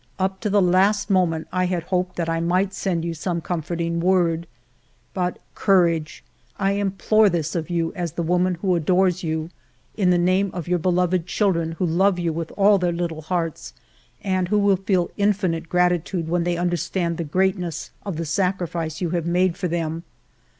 [0.17, 3.99] Up to the last moment I had hoped that I might send you some comforting
[3.99, 4.47] word....
[5.13, 6.23] But courage!
[6.57, 9.51] I implore this of you as the woman who adores you,
[9.95, 12.79] in the name of ALFRED DREYFUS 203 your beloved children who love you with all
[12.79, 13.75] their little hearts,
[14.23, 19.01] and who will feel infinite grati tude when they understand the greatness of the sacrifice
[19.01, 20.01] you have made for them.